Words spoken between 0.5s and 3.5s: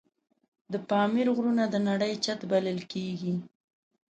د پامیر غرونه د نړۍ چت بلل کېږي.